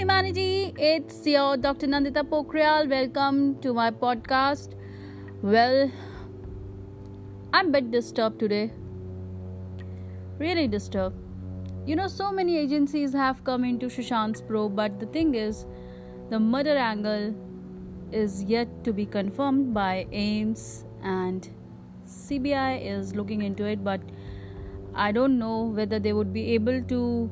[0.00, 0.72] humanity.
[0.78, 1.86] It's your Dr.
[1.86, 2.88] Nandita Pokhriyal.
[2.88, 4.76] Welcome to my podcast.
[5.42, 5.90] Well,
[7.52, 8.72] I'm a bit disturbed today.
[10.38, 11.16] Really disturbed.
[11.84, 15.66] You know, so many agencies have come into Sushant's probe, but the thing is,
[16.30, 17.34] the murder angle
[18.10, 21.46] is yet to be confirmed by AIIMS and
[22.06, 24.00] CBI is looking into it, but
[24.94, 27.30] I don't know whether they would be able to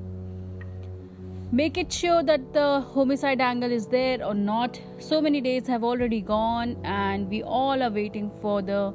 [1.51, 4.81] make it sure that the homicide angle is there or not.
[4.99, 8.93] So many days have already gone, and we all are waiting for the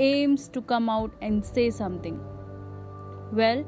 [0.00, 2.18] AIIMS to come out and say something.
[3.32, 3.64] Well,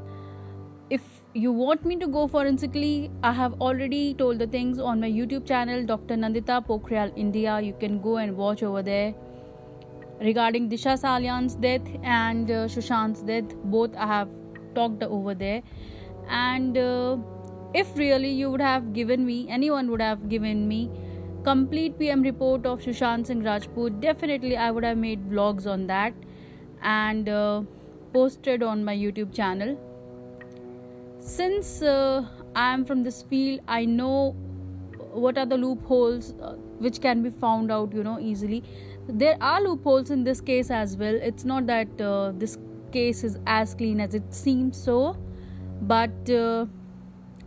[0.90, 1.02] if
[1.34, 5.46] you want me to go forensically, I have already told the things on my YouTube
[5.46, 6.16] channel, Dr.
[6.16, 7.60] Nandita Pokhriyal India.
[7.60, 9.14] You can go and watch over there
[10.20, 13.54] regarding Disha Salian's death and uh, Sushant's death.
[13.64, 14.28] Both I have
[14.74, 15.62] talked over there,
[16.28, 16.76] and.
[16.76, 17.18] Uh,
[17.82, 20.78] if really you would have given me anyone would have given me
[21.48, 26.14] complete pm report of sushant singh rajput definitely i would have made vlogs on that
[26.82, 27.62] and uh,
[28.12, 29.76] posted on my youtube channel.
[31.20, 32.24] Since uh,
[32.54, 34.34] i am from this field i know
[35.24, 36.54] what are the loopholes uh,
[36.86, 38.62] which can be found out you know easily.
[39.08, 41.14] There are loopholes in this case as well.
[41.14, 42.58] It's not that uh, this
[42.92, 45.16] case is as clean as it seems so
[45.82, 46.66] but uh,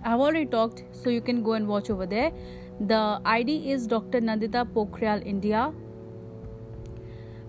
[0.04, 2.32] I've already talked, so you can go and watch over there.
[2.80, 4.22] The ID is Dr.
[4.22, 5.74] Nandita Pokhriyal India.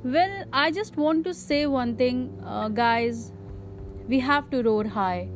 [0.03, 3.33] Well, I just want to say one thing, uh, guys.
[4.09, 5.29] We have to roar high.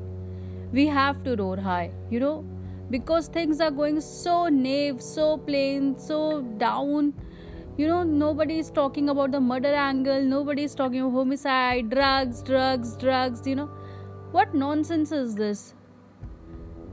[0.73, 2.45] We have to roar high, you know,
[2.91, 7.15] because things are going so naive, so plain, so down.
[7.77, 12.43] You know, nobody is talking about the murder angle, nobody is talking about homicide, drugs,
[12.43, 13.71] drugs, drugs, you know.
[14.33, 15.75] What nonsense is this?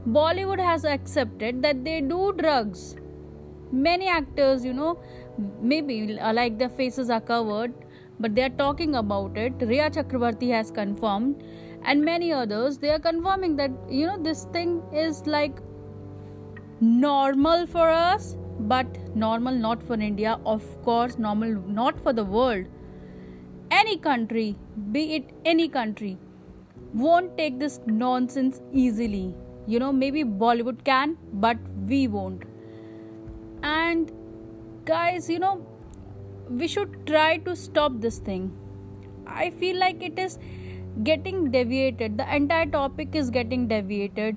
[0.08, 2.96] Bollywood has accepted that they do drugs.
[3.70, 5.00] Many actors, you know,
[5.60, 7.72] maybe uh, like their faces are covered,
[8.18, 9.52] but they are talking about it.
[9.60, 11.44] Rhea Chakravarti has confirmed,
[11.84, 15.60] and many others they are confirming that you know this thing is like
[16.80, 20.40] normal for us, but normal not for India.
[20.44, 22.66] Of course, normal not for the world.
[23.70, 24.56] Any country,
[24.90, 26.18] be it any country,
[26.92, 29.36] won't take this nonsense easily
[29.66, 31.56] you know maybe bollywood can but
[31.86, 32.42] we won't.
[33.62, 34.10] And
[34.84, 35.66] guys you know
[36.48, 38.52] we should try to stop this thing.
[39.26, 40.38] I feel like it is
[41.04, 42.18] getting deviated.
[42.18, 44.36] The entire topic is getting deviated.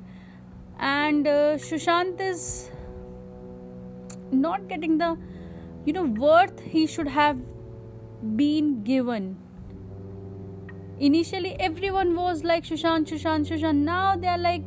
[0.80, 2.70] And uh, shushant is
[4.32, 5.18] not getting the
[5.86, 7.40] you know worth he should have
[8.36, 9.38] been given.
[11.00, 14.64] Initially everyone was like shushant shushant shushant now they are like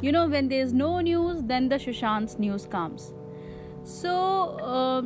[0.00, 3.12] you know when there's no news then the Sushant's news comes.
[3.84, 4.14] So
[4.58, 5.02] uh,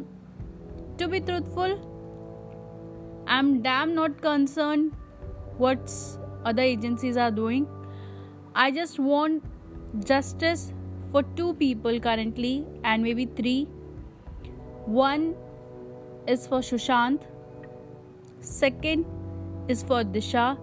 [0.98, 1.90] to be truthful
[3.26, 4.92] i'm damn not concerned
[5.56, 5.90] what
[6.44, 7.66] other agencies are doing.
[8.54, 9.42] I just want
[10.04, 10.72] justice
[11.12, 13.64] for two people currently and maybe three.
[14.86, 15.34] One
[16.26, 17.22] is for shushant
[18.40, 19.06] second
[19.68, 20.58] is for Disha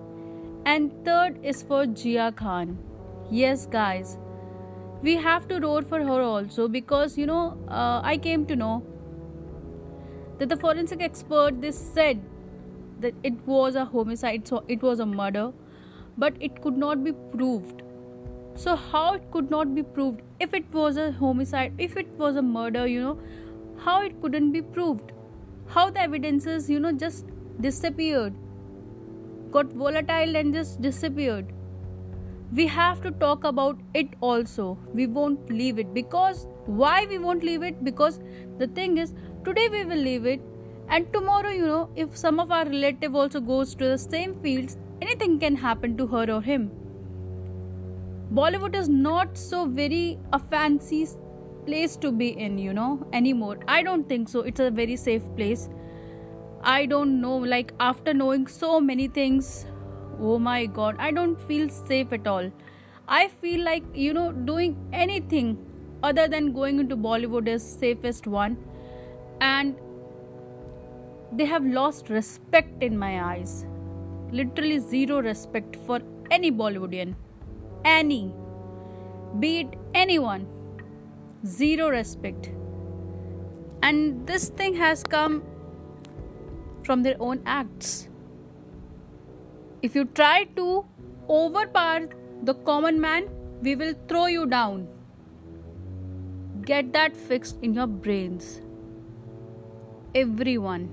[0.66, 2.78] and third is for Jia Khan
[3.32, 4.18] yes guys.
[5.02, 8.84] We have to roar for her also because you know uh, i came to know
[10.38, 12.22] that the forensic expert this said
[13.00, 15.46] that it was a homicide so it was a murder
[16.18, 17.82] but it could not be proved.
[18.56, 20.22] So how it could not be proved?
[20.40, 23.18] If it was a homicide if it was a murder you know
[23.86, 25.14] how it couldn't be proved?
[25.68, 27.26] How the evidences you know just
[27.62, 28.34] disappeared
[29.52, 31.54] got volatile and just disappeared
[32.54, 34.78] we have to talk about it also.
[34.94, 35.94] We won't leave it.
[35.94, 37.84] Because why we won't leave it?
[37.84, 38.20] Because
[38.58, 39.14] the thing is
[39.46, 40.42] today we will leave it.
[40.90, 44.78] And tomorrow you know if some of our relative also goes to the same fields
[45.02, 46.72] anything can happen to her or him.
[48.34, 51.08] Bollywood is not so very a fancy
[51.66, 53.60] place to be in you know anymore.
[53.68, 54.42] I don't think so.
[54.42, 55.70] It's a very safe place.
[56.64, 59.66] I don't know like after knowing so many things
[60.22, 62.52] oh my god i don't feel safe at all.
[63.08, 65.58] I feel like you know doing anything
[66.10, 68.58] other than going into bollywood is safest one.
[69.42, 69.76] And
[71.34, 73.66] they have lost respect in my eyes.
[74.32, 77.16] Literally zero respect for any bollywoodian.
[77.84, 78.34] Any.
[79.40, 80.48] Be it anyone.
[81.46, 82.50] Zero respect.
[83.84, 85.44] And this thing has come
[86.84, 88.08] from their own acts
[89.82, 90.86] if you try to
[91.30, 92.08] overpower
[92.44, 93.30] the common man,
[93.62, 94.88] we will throw you down.
[96.66, 98.62] get that fixed in your brains.
[100.14, 100.84] Everyone,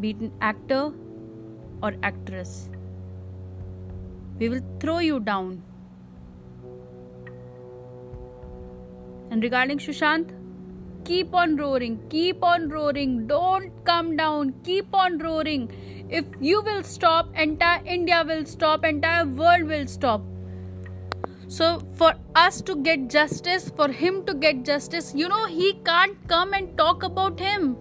[0.00, 0.92] be it an actor
[1.82, 2.68] or actress,
[4.38, 5.62] we will throw you down.
[9.30, 10.32] And regarding Shushant,
[11.04, 15.68] keep on roaring, keep on roaring, don't come down, keep on roaring.
[16.08, 20.22] If you will stop, entire India will stop, entire world will stop.
[21.48, 26.16] So, for us to get justice, for him to get justice, you know, he can't
[26.28, 27.76] come and talk about him.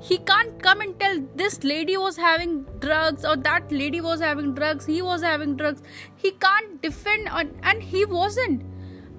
[0.00, 4.54] He can't come and tell this lady was having drugs or that lady was having
[4.54, 5.82] drugs, he was having drugs.
[6.16, 8.62] He can't defend, on, and he wasn't.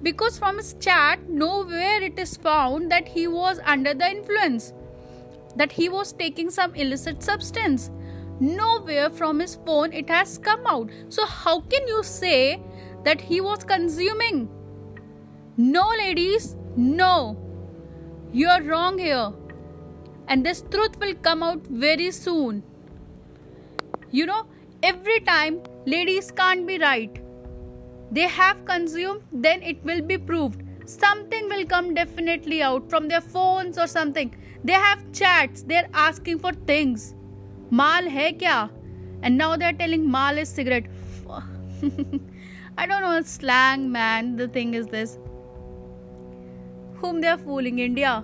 [0.03, 4.71] Because from his chat, nowhere it is found that he was under the influence,
[5.55, 7.89] that he was taking some illicit substance
[8.39, 10.89] nowhere from his phone it has come out.
[11.09, 12.61] So how can you say
[13.03, 14.49] that he was consuming?
[15.57, 17.37] No ladies no.
[18.31, 19.31] You're wrong here.
[20.27, 22.63] And this truth will come out very soon.
[24.11, 24.47] You know
[24.83, 27.23] every time ladies can't be right
[28.11, 30.63] they have consumed then it will be proved.
[30.85, 34.33] Something will come definitely out from their phones or something.
[34.63, 35.63] They have chats.
[35.63, 37.13] They're asking for things
[37.72, 38.68] माल है क्या
[39.22, 40.86] and now they're telling mal is cigarette
[42.76, 45.16] i don't know slang man the thing is this
[47.02, 48.14] whom they're fooling india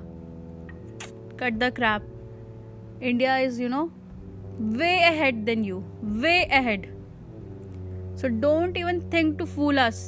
[1.42, 2.02] cut the crap
[3.12, 3.84] india is you know
[4.82, 5.82] way ahead than you
[6.26, 6.88] way ahead
[8.22, 10.02] so don't even think to fool us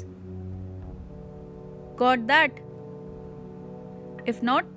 [2.03, 2.61] got that
[4.35, 4.77] if not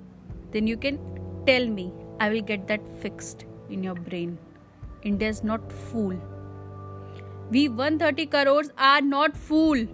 [0.52, 0.98] then you can
[1.46, 4.38] tell me i will get that fixed in your brain
[5.03, 6.17] India is not fool.
[7.49, 9.87] We 130 crores are not fool.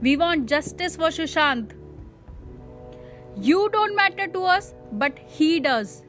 [0.00, 1.72] We want justice for Sushant.
[3.36, 6.02] You don't matter to us, but he does.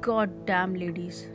[0.00, 1.26] God damn, ladies.